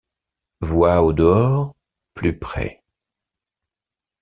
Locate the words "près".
2.39-2.81